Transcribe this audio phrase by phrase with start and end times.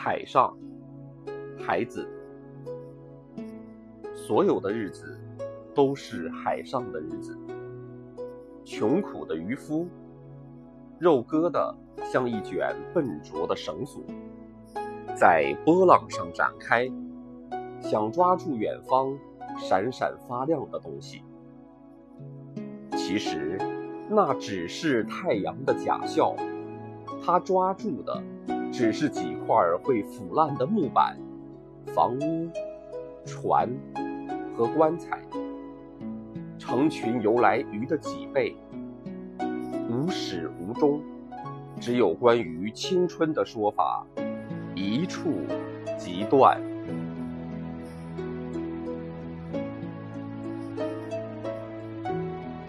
[0.00, 0.56] 海上，
[1.58, 2.08] 孩子，
[4.14, 5.18] 所有的日子
[5.74, 7.36] 都是海上的日子。
[8.64, 9.88] 穷苦的渔夫，
[11.00, 11.74] 肉割的
[12.04, 14.00] 像一卷笨拙的绳索，
[15.16, 16.88] 在波浪上展开，
[17.80, 19.18] 想抓住远方
[19.58, 21.24] 闪闪发亮的东西。
[22.92, 23.58] 其实，
[24.08, 26.36] 那只是太阳的假笑，
[27.24, 28.22] 他抓住的。
[28.70, 31.18] 只是几块会腐烂的木板、
[31.86, 32.48] 房屋、
[33.24, 33.68] 船
[34.56, 35.18] 和棺材，
[36.58, 38.54] 成群游来鱼的脊背，
[39.90, 41.00] 无始无终，
[41.80, 44.06] 只有关于青春的说法，
[44.76, 45.30] 一触
[45.96, 46.60] 即断。